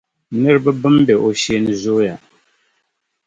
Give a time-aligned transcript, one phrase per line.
[0.39, 2.15] Niriba bɛn be o shee ni zooiya.